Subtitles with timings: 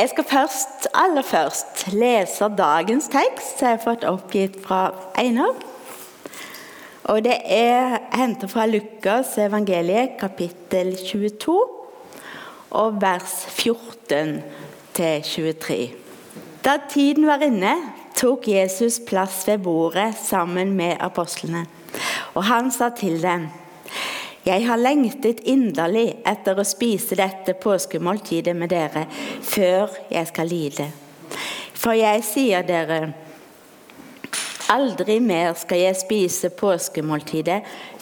[0.00, 5.52] Jeg skal først, aller først lese dagens tekst som jeg har fått oppgitt fra Einar.
[7.04, 11.68] Og Det er hentet fra Lukas evangeliet, kapittel 22,
[12.70, 15.88] og vers 14-23.
[16.64, 17.76] Da tiden var inne,
[18.16, 21.66] tok Jesus plass ved bordet sammen med apostlene.
[22.34, 23.48] Og han sa til dem
[24.44, 29.04] jeg har lengtet inderlig etter å spise dette påskemåltidet med dere
[29.44, 30.86] før jeg skal lide.
[31.76, 33.12] For jeg sier dere,
[34.72, 37.60] aldri mer skal jeg spise påskemåltidet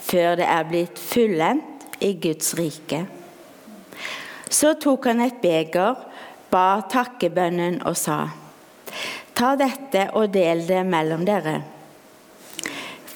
[0.09, 3.02] før det er blitt fullendt i Guds rike.
[4.48, 5.98] Så tok han et beger,
[6.51, 8.29] ba takkebønnen og sa:"
[9.34, 11.60] Ta dette og del det mellom dere.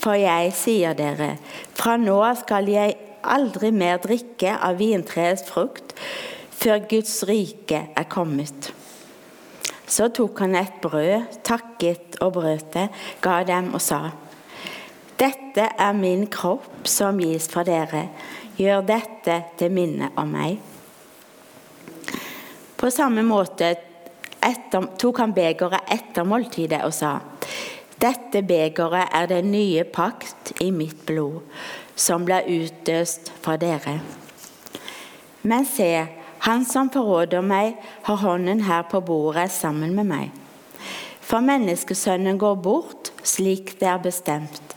[0.03, 1.37] For jeg sier dere,
[1.75, 5.95] fra nå skal jeg aldri mer drikke av vintreets frukt
[6.63, 8.73] før Guds rike er kommet.
[9.87, 12.89] Så tok han et brød, takket og brøt det,
[13.21, 14.11] ga dem og sa:"
[15.19, 18.09] Dette er min kropp som gis for dere.
[18.57, 20.59] Gjør dette til minne om meg.
[22.77, 23.69] På samme måte
[24.43, 27.19] etter, tok han begeret etter måltidet og sa:"
[28.03, 31.43] Dette begeret er den nye pakt i mitt blod,
[31.97, 33.99] som ble utdøst fra dere.
[35.43, 35.91] Men se,
[36.47, 37.77] han som forråder meg,
[38.07, 40.31] har hånden her på bordet sammen med meg.
[41.23, 44.75] For menneskesønnen går bort slik det er bestemt,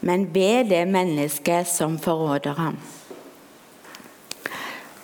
[0.00, 2.78] men be det mennesket som forråder ham.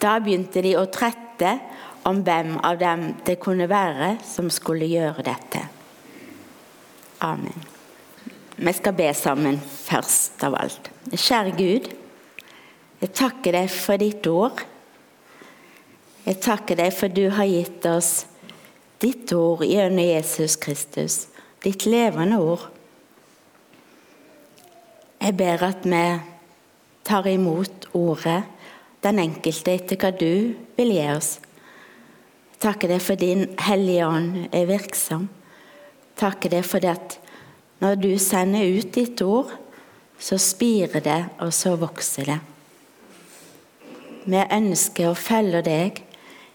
[0.01, 1.57] Da begynte de å trette
[2.05, 5.65] om hvem av dem det kunne være som skulle gjøre dette.
[7.25, 7.74] Amen.
[8.57, 10.91] Vi skal be sammen først av alt.
[11.11, 11.89] Kjære Gud,
[13.03, 14.63] jeg takker deg for ditt ord.
[16.25, 18.13] Jeg takker deg for du har gitt oss
[19.03, 21.27] ditt ord gjennom Jesus Kristus,
[21.65, 22.69] ditt levende ord.
[25.19, 26.05] Jeg ber at vi
[27.05, 28.45] tar imot ordet,
[29.05, 31.35] den enkelte etter hva du vil gi oss.
[32.55, 35.27] Jeg takker deg for din Hellige Ånd er virksom.
[35.27, 37.19] Jeg takker deg for det at
[37.85, 39.51] når du sender ut ditt ord,
[40.17, 42.39] så spirer det, og så vokser det.
[44.25, 46.01] Vi ønsker å følge deg.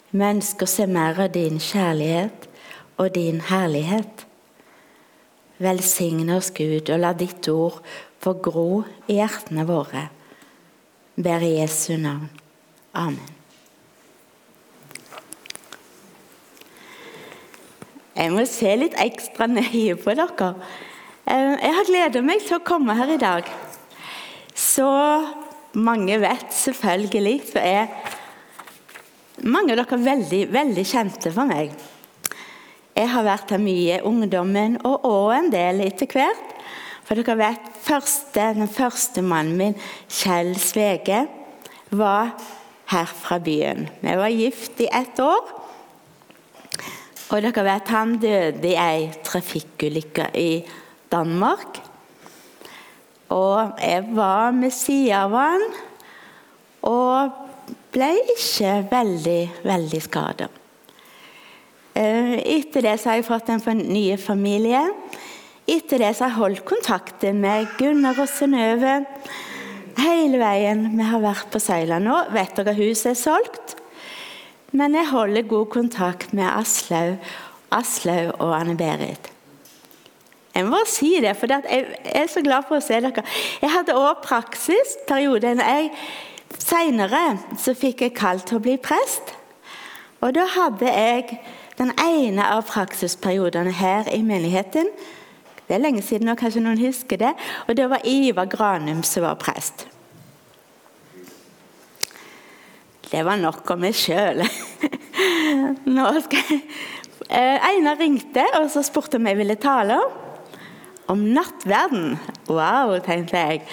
[0.09, 2.49] Vi ønsker å se mer av din kjærlighet
[2.97, 4.25] og din herlighet.
[5.61, 7.77] Velsigne oss, Gud, og la ditt ord
[8.23, 10.07] få gro i hjertene våre.
[11.19, 12.25] Ber i Jesu navn.
[12.97, 13.35] Amen.
[18.17, 20.55] Jeg må se litt ekstra nøye på dere.
[21.29, 23.49] Eh, jeg har gleda meg til å komme her i dag.
[24.57, 24.87] Så
[25.77, 27.91] mange vet selvfølgelig, så er
[29.45, 31.75] mange av dere veldig, veldig kjente for meg.
[32.97, 36.57] Jeg har vært her mye i ungdommen, og òg en del etter hvert.
[37.05, 39.77] For dere vet, første, Den første mannen min,
[40.09, 41.27] Kjell Svege,
[41.91, 42.33] var
[42.89, 43.85] her fra byen.
[44.01, 45.55] Vi var gift i ett år.
[47.29, 50.51] Og dere vet, han døde i ei trafikkulykke i
[51.11, 51.81] Danmark.
[53.29, 55.65] Og jeg var med sida av han
[56.89, 57.45] og
[57.93, 60.47] ble ikke veldig, veldig skada.
[61.93, 64.81] Eh, etter det så har jeg fått en ny familie.
[65.69, 69.01] Etter det så har jeg holdt kontakten med Gunnar og Synnøve
[69.99, 70.85] hele veien.
[70.95, 72.21] Vi har vært på Søyland nå.
[72.33, 73.75] Vet dere huset er solgt?
[74.71, 77.17] Men jeg holder god kontakt med Aslaug,
[77.73, 79.31] Aslaug og Anne-Berit.
[80.55, 83.23] Jeg må bare si det, for jeg er så glad for å se dere.
[83.61, 85.53] Jeg hadde òg praksisperiode.
[86.57, 87.23] Senere
[87.77, 89.35] fikk jeg kall til å bli prest.
[90.25, 91.37] Og da hadde jeg
[91.79, 94.89] den ene av praksisperiodene her i menigheten.
[95.69, 97.31] Det er lenge siden, og kanskje noen husker det.
[97.69, 99.85] Og det var Ivar Granum som var prest.
[103.09, 104.43] Det var nok om meg sjøl.
[107.29, 109.99] Eh, Einar ringte og så spurte om jeg ville tale
[111.09, 112.17] om nattverden.
[112.47, 113.63] Wow, tenkte jeg.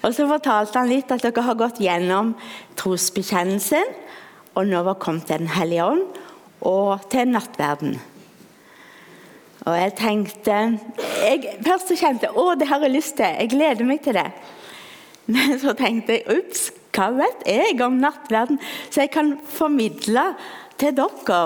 [0.00, 2.32] Og så fortalte han litt at dere har gått gjennom
[2.80, 3.96] trosbekjennelsen,
[4.58, 6.06] og nå var kommet til Den hellige ånd
[6.66, 7.94] og til nattverden.
[9.68, 10.56] Og jeg tenkte
[11.20, 13.28] jeg, Først så kjente jeg å, det har jeg lyst til.
[13.28, 14.26] Jeg gleder meg til det.
[15.30, 18.58] Men så tenkte jeg ups, hva vet jeg om nattverden
[18.90, 20.32] så jeg kan formidle
[20.80, 21.42] til dere?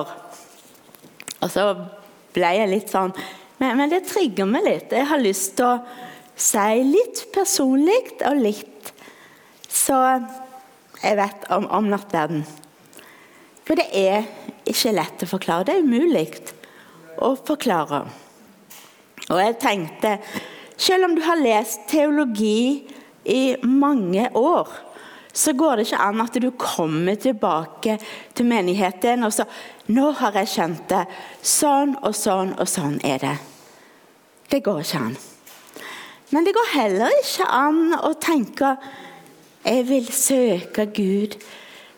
[1.42, 1.66] Og så
[2.34, 3.12] ble jeg litt sånn
[3.64, 4.92] men, men, det trigger meg litt.
[4.92, 5.78] Jeg har lyst til å
[6.36, 8.92] si litt personlig og litt
[9.74, 10.00] så
[11.02, 12.44] jeg vet om, om nattverden.
[13.64, 14.26] For det er
[14.68, 15.66] ikke lett å forklare.
[15.68, 16.26] Det er umulig
[17.24, 18.04] å forklare.
[19.30, 20.18] Og jeg tenkte
[20.74, 22.82] Selv om du har lest teologi
[23.30, 24.72] i mange år,
[25.30, 27.94] så går det ikke an at du kommer tilbake
[28.34, 29.46] til menigheten og så
[29.86, 31.06] 'Nå har jeg skjønt det.
[31.42, 33.53] Sånn og sånn og sånn er det.'
[34.50, 35.16] Det går ikke an.
[36.30, 38.76] Men det går heller ikke an å tenke
[39.64, 41.38] 'Jeg vil søke Gud'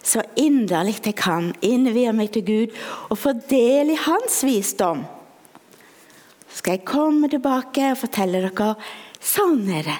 [0.06, 2.76] så inderlig jeg kan, innvie meg til Gud
[3.10, 5.02] og få del i Hans visdom.
[6.46, 8.74] Så skal jeg komme tilbake og fortelle dere
[9.20, 9.98] sånn er det.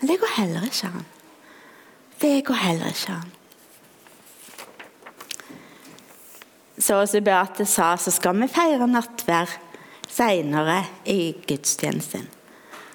[0.00, 1.06] Men det går heller ikke an.
[2.20, 3.30] Det går heller ikke an.
[6.74, 9.52] Så som Beate sa, så skal vi feire nattvær
[10.14, 10.80] seinere
[11.10, 12.28] i gudstjenesten.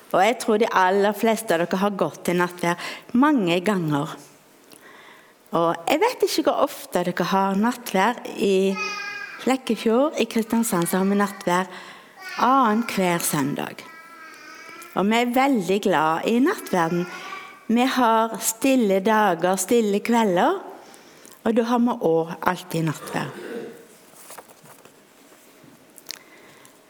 [0.10, 2.90] Og jeg tror de aller fleste av dere har gått til nattvær
[3.20, 4.16] mange ganger.
[5.60, 8.24] Og jeg vet ikke hvor ofte dere har nattvær.
[8.38, 8.74] I
[9.40, 11.70] Flekkefjord i Kristiansand så har vi nattvær
[12.46, 13.84] annenhver søndag.
[14.98, 17.06] Og vi er veldig glad i nattverden.
[17.70, 20.58] Vi har stille dager, stille kvelder,
[21.46, 23.49] og da har vi òg alltid nattvær.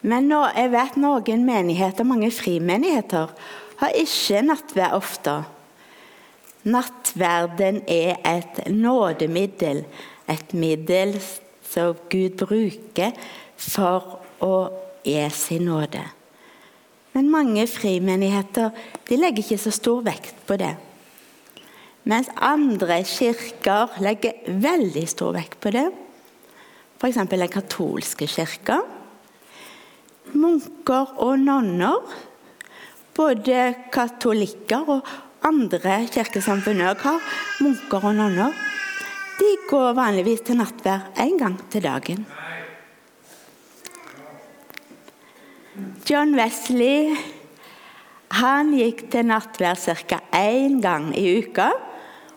[0.01, 3.33] Men nå, jeg vet noen menigheter, mange frimenigheter,
[3.79, 5.33] har ikke nattverd ofte.
[6.69, 9.83] Nattverden er et nådemiddel,
[10.29, 11.15] et middel
[11.69, 13.15] som Gud bruker
[13.59, 14.55] for å
[15.03, 16.03] gi sin nåde.
[17.15, 18.69] Men mange frimenigheter
[19.07, 20.75] de legger ikke så stor vekt på det.
[22.09, 25.89] Mens andre kirker legger veldig stor vekt på det.
[26.99, 27.19] F.eks.
[27.31, 28.79] den katolske kirka.
[30.33, 32.03] Munker og nonner,
[33.15, 35.07] både katolikker og
[35.47, 37.23] andre kirkesamfunn har,
[37.63, 38.53] munker og nonner,
[39.39, 42.25] de går vanligvis til nattvær én gang til dagen.
[46.09, 47.15] John Wesley
[48.37, 50.19] han gikk til nattvær ca.
[50.31, 51.71] én gang i uka.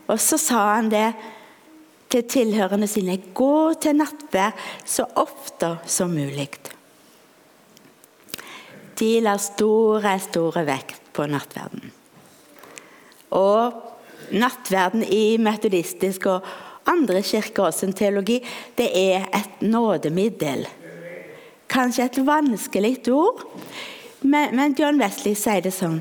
[0.08, 1.12] Og så sa han det
[2.08, 3.18] til tilhørende sine.
[3.34, 6.48] Gå til nattvær så ofte som mulig.
[9.02, 11.88] De la store, store vekt på nattverden.
[13.34, 13.80] Og
[14.30, 16.46] nattverden i metodistisk og
[16.86, 18.38] andre kirker også en teologi,
[18.78, 20.68] det er et nådemiddel.
[21.72, 23.42] Kanskje et vanskelig ord,
[24.22, 25.98] men, men John Wesley sier det sånn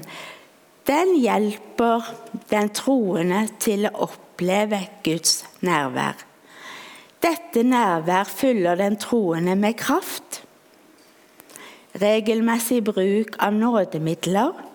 [0.86, 2.06] Den hjelper
[2.52, 6.22] den troende til å oppleve Guds nærvær.
[7.22, 10.31] Dette nærvær fyller den troende med kraft.
[12.02, 14.68] Regelmessig bruk av nådemidler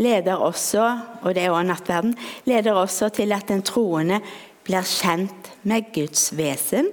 [0.00, 0.84] leder også
[1.22, 2.14] og det er også nattverden,
[2.48, 4.20] leder også til at den troende
[4.64, 6.88] blir kjent med Guds vesen.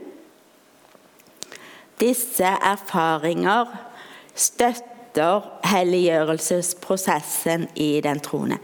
[1.97, 3.71] Disse erfaringer
[4.37, 8.59] støtter helliggjørelsesprosessen i den troende.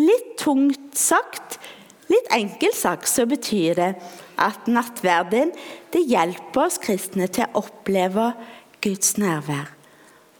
[0.00, 1.58] Litt tungt sagt,
[2.08, 3.94] litt enkelt sagt, så betyr det
[4.40, 5.52] at nattverden
[5.92, 8.32] det hjelper oss kristne til å oppleve
[8.84, 9.75] Guds nærvær.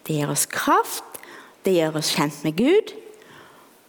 [0.06, 1.02] Det gir oss kraft,
[1.66, 2.94] det gjør oss kjent med Gud,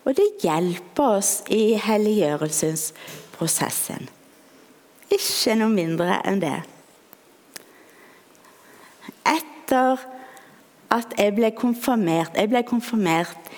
[0.07, 4.09] og det hjelper oss i helliggjørelsesprosessen.
[5.13, 6.59] Ikke noe mindre enn det.
[9.27, 9.99] Etter
[10.91, 13.49] at jeg ble konfirmert Jeg ble konfirmert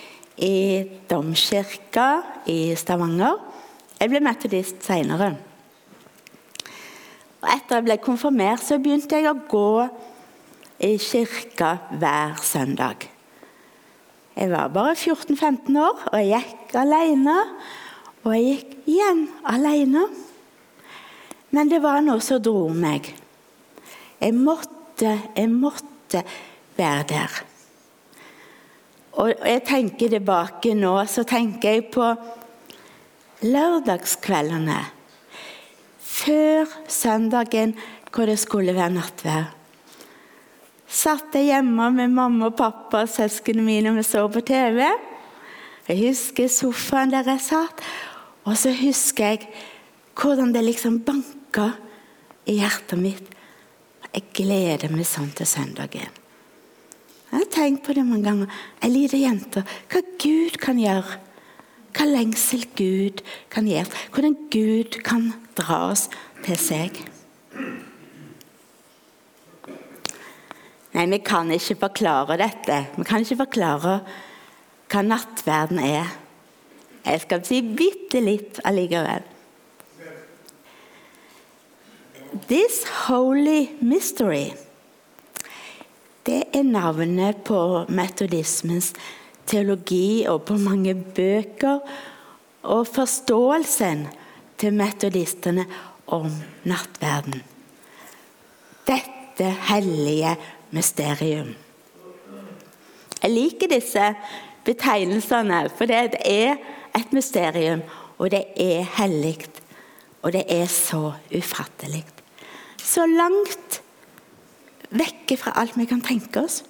[0.41, 3.37] i Domkirka i Stavanger.
[3.99, 5.33] Jeg ble metodist seinere.
[7.39, 9.87] Etter jeg ble konfirmert, så begynte jeg å gå
[10.79, 13.09] i kirka hver søndag.
[14.35, 17.35] Jeg var bare 14-15 år, og jeg gikk alene.
[18.23, 20.05] Og jeg gikk igjen alene.
[21.51, 23.11] Men det var noe som dro meg.
[24.19, 26.23] Jeg måtte, jeg måtte
[26.77, 27.37] være der.
[29.19, 32.07] Og jeg tenker tilbake nå, så tenker jeg på
[33.43, 34.79] lørdagskveldene
[36.09, 37.75] før søndagen
[38.11, 39.58] hvor det skulle være nattvær
[40.89, 44.81] satt jeg hjemme med mamma og pappa og søsknene mine og vi så på TV.
[45.89, 47.83] Jeg husker sofaen der jeg satt,
[48.45, 49.49] og så husker jeg
[50.19, 51.71] hvordan det liksom banka
[52.49, 53.35] i hjertet mitt.
[54.09, 56.09] Jeg gleder meg sånn til søndagen.
[57.29, 58.53] Jeg har tenkt på det mange ganger.
[58.81, 59.61] Ei lita jente.
[59.91, 61.19] Hva Gud kan gjøre.
[61.93, 63.21] Hva lengsel Gud
[63.53, 63.93] kan gjøre.
[64.15, 66.07] Hvordan Gud kan dra oss
[66.41, 66.97] til seg.
[70.95, 72.79] Nei, vi kan ikke forklare dette.
[72.97, 73.99] Vi kan ikke forklare
[74.89, 76.15] hva nattverden er.
[77.05, 79.27] Jeg skal si bitte litt allikevel.
[82.49, 84.49] This Holy Mystery
[86.29, 87.57] det er navnet på
[87.89, 88.91] metodismens
[89.49, 91.79] teologi og på mange bøker
[92.69, 94.03] og forståelsen
[94.59, 95.65] til metodistene
[96.13, 96.27] om
[96.69, 97.39] nattverden.
[98.85, 100.35] Dette hellige
[100.75, 101.55] mysterium.
[103.19, 104.13] Jeg liker disse
[104.67, 106.55] betegnelsene, for det er
[106.95, 107.81] et mysterium,
[108.17, 109.49] og det er hellig.
[110.21, 112.03] Og det er så ufattelig.
[112.83, 113.81] Så langt
[114.89, 116.63] vekke fra alt vi kan tenke oss.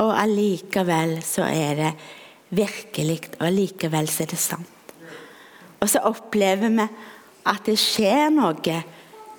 [0.00, 1.90] Og allikevel så er det
[2.50, 4.94] virkelig, og allikevel så er det sant.
[5.80, 6.86] Og så opplever vi
[7.50, 8.80] at det skjer noe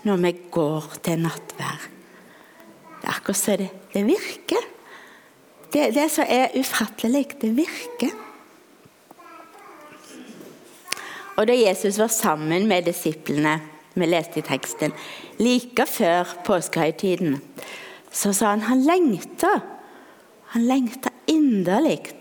[0.03, 2.00] når vi går til nattvær.
[3.11, 4.67] Akkurat som det, det virker.
[5.71, 8.15] Det, det som er ufattelig, det virker.
[11.39, 13.59] Og da Jesus var sammen med disiplene,
[13.93, 14.93] vi leste i teksten,
[15.39, 17.39] like før påskehøytiden,
[18.11, 19.51] så sa han han lengta.
[20.53, 22.11] Han lengta inderlig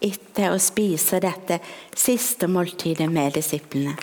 [0.00, 1.58] etter å spise dette
[1.98, 3.96] siste måltidet med disiplene.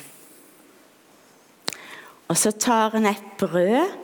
[2.27, 3.95] Og så tar han et brød,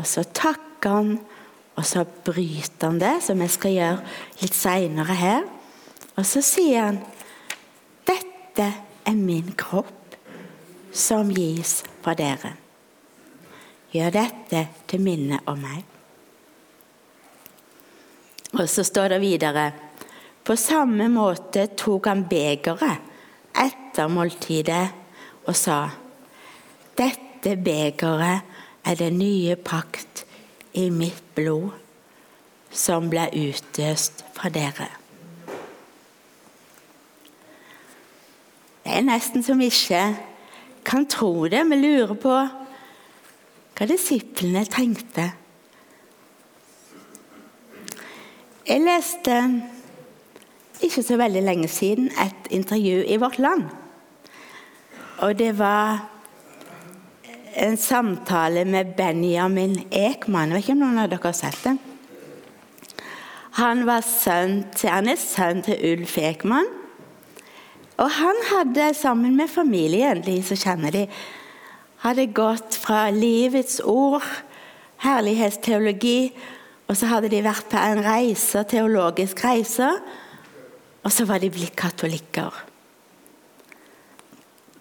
[0.00, 1.18] og så takker han,
[1.76, 5.46] og så bryter han det, som vi skal gjøre litt seinere her.
[6.16, 7.00] Og så sier han
[8.08, 8.66] dette
[9.06, 10.16] er min kropp,
[10.92, 12.56] som gis for dere.
[13.94, 15.84] Gjør dette til minne om meg.
[18.58, 19.70] Og så står det videre
[20.42, 23.06] På samme måte tok han begeret
[23.54, 24.86] etter måltidet
[25.46, 25.84] og sa
[26.98, 28.42] Dette begeret
[28.84, 30.24] er den nye pakt
[30.72, 31.70] i mitt blod,
[32.70, 34.88] som ble utøst fra dere.
[38.84, 40.02] Det er nesten som vi ikke
[40.86, 41.62] kan tro det.
[41.70, 42.36] Vi lurer på
[43.80, 45.30] hva disiplene tenkte.
[48.66, 49.36] Jeg leste
[50.84, 53.66] ikke så veldig lenge siden et intervju i Vårt Land.
[55.20, 56.06] Og det var
[57.54, 60.50] en samtale med Benjamin Ekman.
[60.50, 61.76] Jeg vet ikke om noen av dere har sett det?
[63.58, 66.68] Han, var sønn til, han er sønn til Ulf Ekman.
[68.00, 71.04] Og han hadde sammen med familien, de som kjenner de,
[72.00, 74.24] hadde gått fra livets ord,
[75.04, 76.30] herlighetsteologi,
[76.88, 79.90] og så hadde de vært på en reise, teologisk reise,
[81.04, 82.64] og så var de blitt katolikker.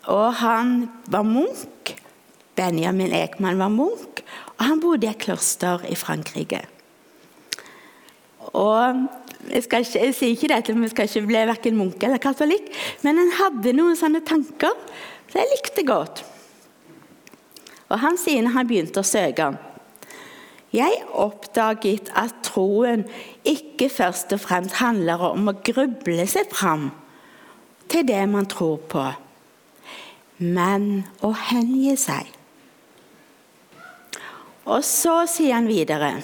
[0.09, 1.93] Og han var munk.
[2.59, 4.19] Benjamin Ekman var munk,
[4.57, 6.65] og han bodde i et kloster i Frankrike.
[8.49, 9.05] Og
[9.49, 12.67] jeg, ikke, jeg, sier ikke dette, vi skal ikke bli verken munk eller katolikk,
[13.05, 14.75] men han hadde noen sånne tanker
[15.29, 16.23] som jeg likte godt.
[17.89, 19.47] Og han sier når han begynte å søke
[20.75, 23.07] Jeg oppdaget at troen
[23.47, 26.91] ikke først og fremst handler om å gruble seg fram
[27.89, 29.07] til det man tror på,
[30.37, 32.38] men å hengi seg.
[34.69, 36.19] Og så sier han videre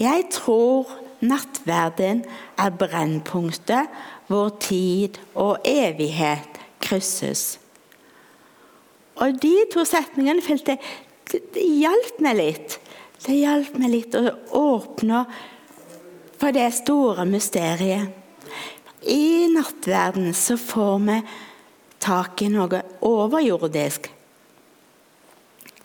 [0.00, 0.90] Jeg tror
[1.22, 2.24] nattverden
[2.58, 3.90] er brennpunktet
[4.30, 7.58] hvor tid og evighet krysses.
[9.22, 10.78] Og de to setningene følte
[11.30, 12.78] det, det hjalp meg litt.
[13.22, 14.24] Det hjalp meg litt å
[14.58, 15.22] åpne
[16.40, 18.10] for det store mysteriet.
[19.06, 21.18] I nattverden så får vi
[22.02, 24.08] tak i noe overjordisk.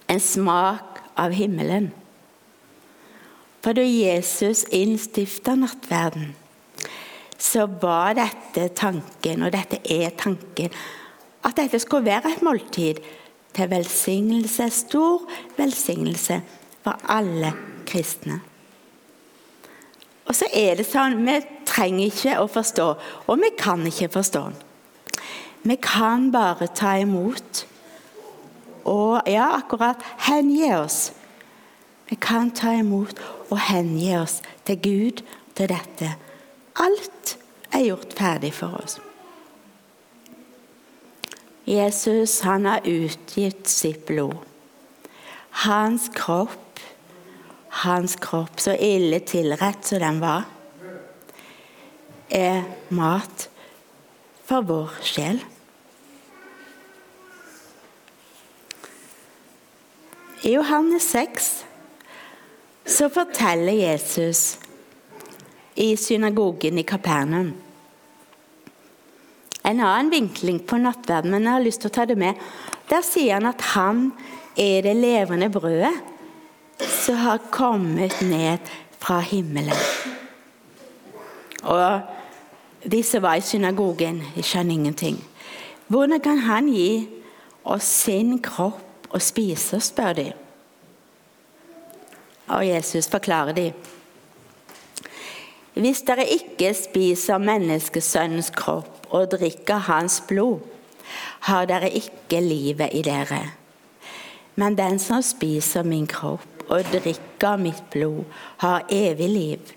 [0.08, 1.92] En smak av himmelen.
[3.64, 6.36] For da Jesus innstifta nattverden,
[7.38, 10.74] så var dette tanken, og dette er tanken,
[11.46, 13.02] at dette skulle være et måltid
[13.58, 15.26] til velsignelse, stor
[15.58, 16.42] velsignelse
[16.86, 17.54] for alle
[17.88, 18.40] kristne.
[20.28, 22.88] Og så er det sånn Vi trenger ikke å forstå,
[23.28, 24.44] og vi kan ikke forstå.
[25.68, 27.57] Vi kan bare ta imot
[28.88, 31.12] og ja, akkurat hengi oss.
[32.08, 35.24] Vi kan ta imot og hengi oss til Gud
[35.58, 36.13] til dette.
[36.79, 37.36] Alt
[37.74, 39.00] er gjort ferdig for oss.
[41.67, 44.38] Jesus han har utgitt sitt blod.
[45.67, 46.79] Hans kropp,
[47.84, 50.48] hans kropp, så ille tilrett som den var,
[52.32, 52.63] er
[52.96, 53.50] mat
[54.48, 55.44] for vår sjel.
[60.44, 61.65] I Johannes 6
[62.86, 64.60] så forteller Jesus
[65.75, 67.53] i synagogen i Kapernaum
[69.67, 72.38] en annen vinkling på nattverden, men jeg har lyst til å ta det med.
[72.88, 74.06] Der sier han at han
[74.56, 75.91] er det levende brødet
[76.88, 79.75] som har kommet ned fra himmelen.
[81.67, 85.20] Og de som var i synagogen, skjønner ingenting.
[85.91, 87.08] Hvordan kan han gi
[87.67, 90.28] oss sin kropp å spise, spør de.
[92.48, 93.68] Og Jesus forklarer de.
[95.78, 100.64] Hvis dere ikke spiser menneskesønnens kropp og drikker hans blod,
[101.48, 103.44] har dere ikke livet i dere.
[104.56, 108.24] Men den som spiser min kropp og drikker mitt blod,
[108.58, 109.74] har evig liv.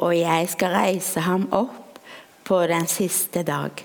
[0.00, 2.00] Og jeg skal reise ham opp
[2.48, 3.84] på den siste dag.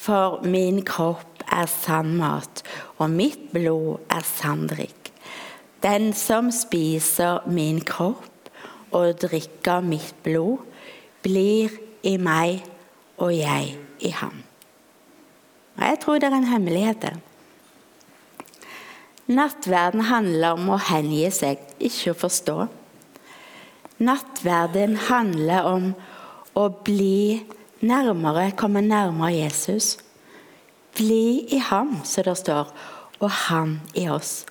[0.00, 2.62] For min kropp er sannmat,
[2.98, 5.12] og mitt blod er sanndrikk.
[5.82, 8.50] Den som spiser min kropp
[8.96, 10.64] og drikker mitt blod,
[11.22, 11.72] blir
[12.06, 12.62] i meg
[13.18, 14.42] og jeg i ham.
[15.76, 17.02] Og Jeg tror det er en hemmelighet.
[17.02, 17.16] der.
[19.26, 22.68] Nattverden handler om å hengi seg, ikke å forstå.
[23.98, 25.94] Nattverden handler om
[26.54, 27.42] å bli
[27.82, 29.96] nærmere, komme nærmere Jesus.
[30.96, 32.70] Bli i ham, som det står,
[33.20, 34.46] og han i oss.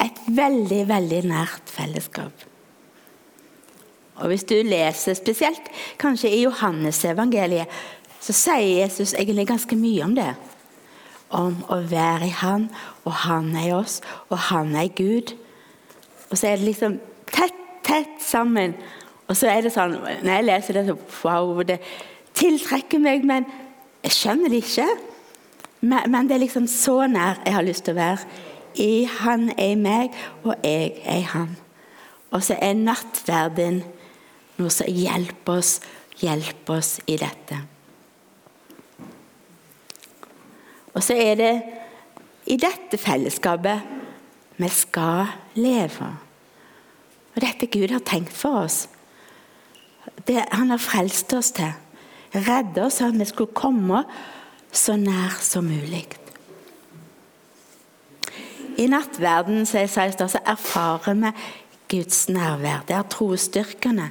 [0.00, 2.44] Et veldig, veldig nært fellesskap.
[4.16, 5.70] Og Hvis du leser spesielt
[6.00, 7.68] kanskje i Johannesevangeliet,
[8.20, 10.30] så sier Jesus egentlig ganske mye om det.
[11.30, 12.68] Om å være i Han,
[13.04, 15.34] og Han er i oss, og Han er Gud.
[16.30, 16.98] Og så er det liksom
[17.32, 18.74] tett, tett sammen.
[19.28, 20.96] Og så er det sånn, Når jeg leser det, så
[21.28, 21.80] wow, det
[22.34, 23.46] tiltrekker meg, men
[24.04, 24.86] jeg skjønner det ikke.
[25.86, 28.42] Men, men det er liksom så nær jeg har lyst til å være.
[28.76, 31.54] I Han er meg, og jeg er Han.
[32.34, 33.80] Og så er nattverden
[34.58, 35.78] noe som hjelper oss,
[36.20, 37.60] hjelper oss i dette.
[40.96, 41.54] Og så er det
[42.48, 43.94] i dette fellesskapet
[44.56, 45.26] vi skal
[45.60, 46.08] leve.
[47.34, 48.86] Og dette Gud har tenkt for oss.
[50.26, 51.74] Det han har frelst oss til.
[52.32, 54.02] Redde oss, sånn at vi skulle komme
[54.76, 56.06] så nær som mulig.
[58.76, 61.32] I nattverden så erfarer vi
[61.88, 62.84] Guds nærvær.
[62.88, 64.10] Det er trosstyrkene.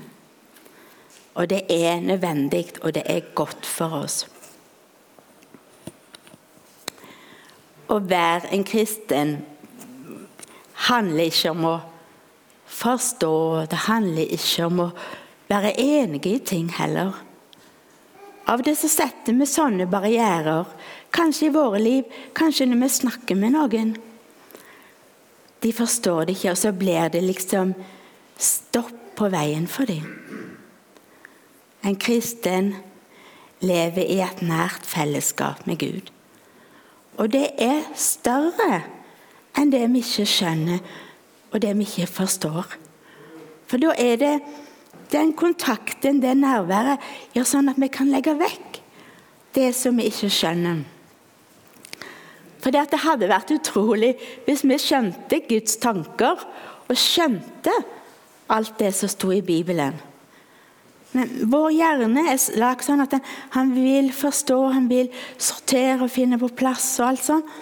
[1.35, 4.23] Og det er nødvendig, og det er godt for oss.
[7.91, 9.35] Å være en kristen
[10.87, 11.75] handler ikke om å
[12.65, 13.35] forstå,
[13.69, 14.89] det handler ikke om å
[15.51, 17.24] være enige i ting heller.
[18.45, 20.67] Av det som setter vi sånne barrierer,
[21.15, 23.95] kanskje i våre liv, kanskje når vi snakker med noen.
[25.65, 27.73] De forstår det ikke, og så blir det liksom
[28.37, 30.05] stopp på veien for dem.
[31.85, 32.73] En kristen
[33.65, 36.11] lever i et nært fellesskap med Gud.
[37.17, 38.83] Og det er større
[39.55, 40.81] enn det vi ikke skjønner,
[41.53, 42.75] og det vi ikke forstår.
[43.65, 44.33] For da er det
[45.11, 47.03] den kontakten, det nærværet,
[47.35, 48.81] gjør sånn at vi kan legge vekk
[49.55, 50.83] det som vi ikke skjønner.
[52.63, 54.15] For det hadde vært utrolig
[54.47, 56.41] hvis vi skjønte Guds tanker
[56.89, 57.73] og skjønte
[58.51, 59.95] alt det som sto i Bibelen.
[61.15, 63.13] Men vår hjerne er lagd sånn at
[63.53, 66.97] han vil forstå, han vil sortere og finne på plass.
[66.99, 67.53] og alt sånt.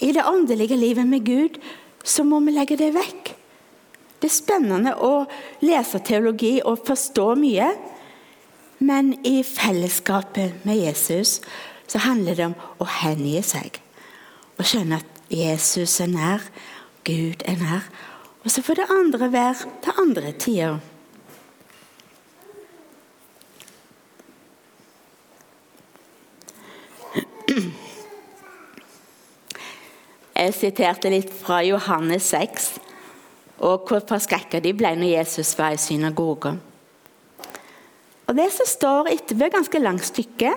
[0.00, 1.58] I det åndelige livet med Gud
[2.02, 3.34] så må vi legge det vekk.
[4.20, 5.24] Det er spennende å
[5.64, 7.70] lese teologi og forstå mye.
[8.80, 11.38] Men i fellesskapet med Jesus
[11.88, 13.80] så handler det om å hengi seg.
[14.60, 16.44] Å skjønne at Jesus er nær,
[17.04, 17.88] Gud er nær.
[18.44, 20.80] Og så får det andre være til andre tider.
[30.40, 32.70] Jeg siterte litt fra Johannes 6,
[33.60, 36.60] og hvor forskrekka de ble når Jesus var i synagogen.
[38.26, 40.52] Og Det som står etterpå, er ganske langt stykke.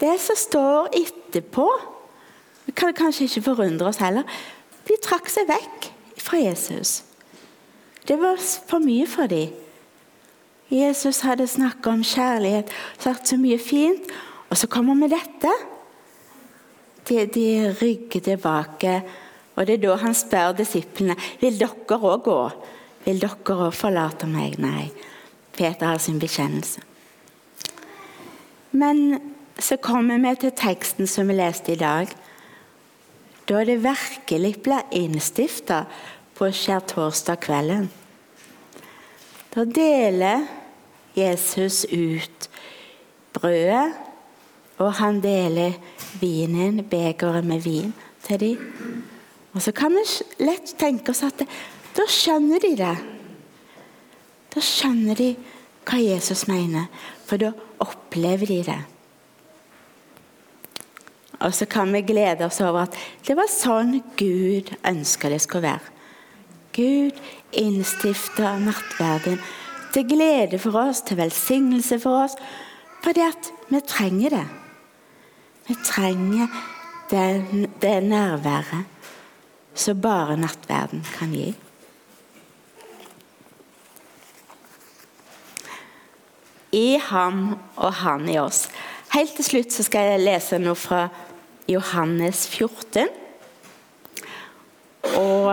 [0.00, 1.68] Det som står etterpå
[2.66, 4.26] Vi kan kanskje ikke forundre oss heller.
[4.88, 5.86] De trakk seg vekk
[6.18, 7.04] fra Jesus.
[8.08, 9.54] Det var for mye for dem.
[10.66, 14.10] Jesus hadde snakka om kjærlighet, sagt så mye fint,
[14.50, 15.52] og så kommer vi med dette.
[17.06, 17.46] De, de
[17.78, 18.96] rygger tilbake.
[19.56, 22.40] Og Det er da han spør disiplene vil dere òg gå.
[23.06, 24.58] Vil dere òg forlate meg?
[24.60, 24.90] Nei.
[25.56, 26.82] Peter har sin bekjennelse.
[28.76, 29.20] Men
[29.58, 32.12] så kommer vi til teksten som vi leste i dag.
[33.48, 35.86] Da det virkelig ble innstifta
[36.36, 37.88] på skjærtorsdag-kvelden.
[39.54, 40.44] Da deler
[41.16, 42.50] Jesus ut
[43.32, 43.94] brødet
[44.76, 45.72] Og han deler
[46.20, 49.15] vinen, begeret med vin, til dem.
[49.56, 50.04] Og så kan vi
[50.44, 51.40] lett tenke oss at
[51.96, 52.96] da skjønner de det.
[54.52, 55.30] Da skjønner de
[55.86, 56.90] hva Jesus mener,
[57.24, 58.80] for da opplever de det.
[61.40, 65.70] Og så kan vi glede oss over at det var sånn Gud ønska det skulle
[65.70, 65.92] være.
[66.76, 67.16] Gud
[67.56, 69.38] innstifta nattverden
[69.94, 72.36] til glede for oss, til velsignelse for oss,
[73.04, 74.44] fordi at vi trenger det.
[75.68, 76.52] Vi trenger
[77.08, 77.24] det,
[77.80, 78.95] det nærværet
[79.76, 81.52] som bare nattverden kan gi.
[86.76, 88.66] I ham og han i oss.
[89.14, 91.06] Helt til slutt skal jeg lese noe fra
[91.70, 93.08] Johannes 14.
[95.16, 95.52] Og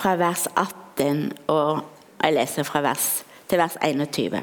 [0.00, 1.82] fra vers 18 og
[2.20, 3.08] jeg leser fra vers
[3.50, 4.38] til vers 21.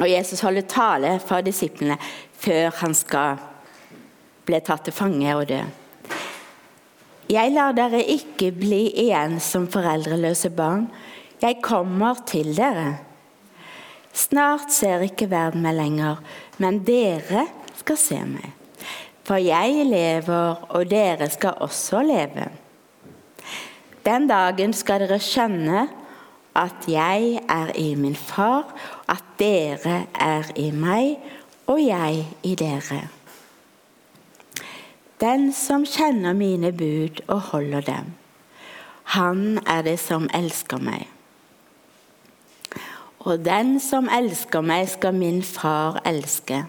[0.00, 1.98] Og Jesus holder tale for disiplene
[2.38, 3.38] før han skal
[4.48, 5.60] bli tatt til fange og dø.
[7.28, 10.86] Jeg lar dere ikke bli igjen som foreldreløse barn.
[11.42, 13.02] Jeg kommer til dere.
[14.16, 16.22] Snart ser ikke verden meg lenger,
[16.56, 17.44] men dere
[17.76, 18.54] skal se meg.
[19.28, 22.48] For jeg lever, og dere skal også leve.
[24.08, 25.84] Den dagen skal dere skjønne
[26.56, 28.72] at jeg er i min far,
[29.04, 31.20] at dere er i meg,
[31.68, 33.04] og jeg i dere.
[35.20, 38.12] Den som kjenner mine bud og holder dem,
[39.02, 41.08] han er det som elsker meg.
[43.18, 46.62] Og den som elsker meg, skal min far elske.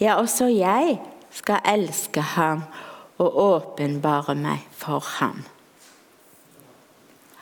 [0.00, 2.62] Ja, også jeg skal elske ham
[3.20, 5.42] og åpenbare meg for ham.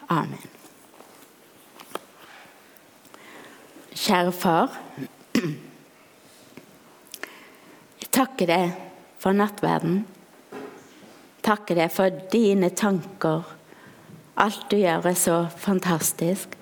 [0.08, 0.50] Amen.
[3.94, 4.78] Kjære far.
[7.98, 8.87] Jeg takker deg
[9.18, 10.02] for nattverden.
[11.44, 13.46] Takker deg for dine tanker.
[14.38, 16.54] Alt du gjør, er så fantastisk.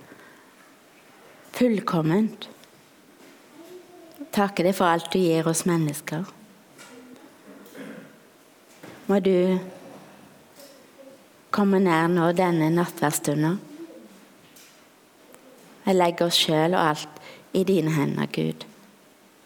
[1.57, 2.49] Fullkomment.
[4.33, 6.25] Takker deg for alt du gir oss mennesker.
[9.07, 9.59] Må du
[11.55, 13.61] komme nær nå denne nattverdstunden.
[15.87, 17.23] Jeg legger oss sjøl og alt
[17.57, 18.67] i dine hender, Gud.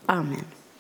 [0.09, 0.60] Amen.